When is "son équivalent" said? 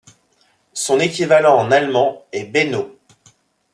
0.73-1.55